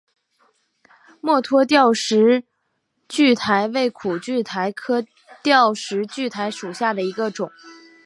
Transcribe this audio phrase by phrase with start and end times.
[1.21, 2.43] 墨脱吊石
[3.07, 5.05] 苣苔为苦苣苔科
[5.43, 7.51] 吊石苣苔属下的一个种。